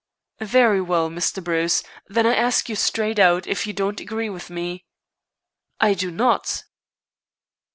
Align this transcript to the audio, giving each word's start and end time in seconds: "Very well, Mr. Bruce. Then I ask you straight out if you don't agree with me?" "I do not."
"Very 0.39 0.81
well, 0.81 1.11
Mr. 1.11 1.43
Bruce. 1.43 1.83
Then 2.07 2.25
I 2.25 2.33
ask 2.33 2.67
you 2.67 2.75
straight 2.75 3.19
out 3.19 3.45
if 3.45 3.67
you 3.67 3.73
don't 3.73 3.99
agree 3.99 4.31
with 4.31 4.49
me?" 4.49 4.83
"I 5.79 5.93
do 5.93 6.09
not." 6.09 6.63